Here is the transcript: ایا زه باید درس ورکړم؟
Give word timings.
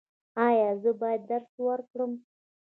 ایا 0.45 0.69
زه 0.81 0.91
باید 0.99 1.21
درس 1.29 1.53
ورکړم؟ 1.67 2.11